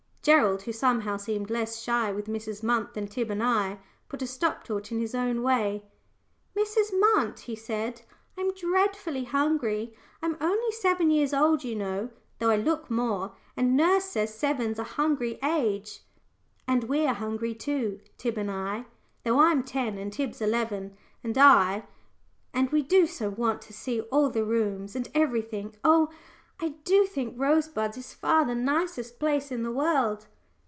[0.23, 2.61] Gerald, who somehow seemed less shy with Mrs.
[2.61, 5.83] Munt than Tib and I, put a stop to it in his own way.
[6.55, 6.93] "Mrs.
[6.93, 8.03] Munt," he said,
[8.37, 9.95] "I'm dreadfully hungry.
[10.21, 14.77] I'm only seven years old, you know, though I look more; and nurse says seven's
[14.77, 16.01] a hungry age."
[16.67, 18.85] "And we're hungry too Tib and I,
[19.23, 21.87] though I'm ten and Tib's eleven," said I.
[22.53, 25.75] "And we do so want to see all the rooms and everything.
[25.83, 26.11] Oh,
[26.63, 30.27] I do think Rosebuds is far the nicest place in the world."